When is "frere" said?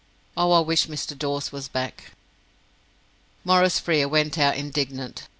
3.77-4.07